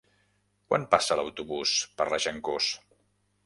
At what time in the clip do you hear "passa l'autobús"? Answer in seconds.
0.95-1.75